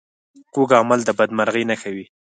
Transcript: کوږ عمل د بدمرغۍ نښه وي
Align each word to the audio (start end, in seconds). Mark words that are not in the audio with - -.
کوږ 0.53 0.69
عمل 0.79 0.99
د 1.05 1.09
بدمرغۍ 1.17 1.63
نښه 1.69 1.89
وي 1.95 2.05